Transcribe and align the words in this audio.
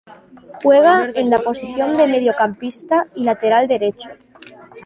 Juega 0.63 1.11
en 1.13 1.29
la 1.29 1.37
posición 1.37 1.95
de 1.95 2.07
mediocampista 2.07 3.05
y 3.13 3.23
lateral 3.23 3.67
derecho. 3.67 4.09